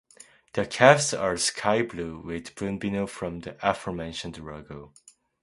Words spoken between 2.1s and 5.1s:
with Bunbino from the aforementioned logo.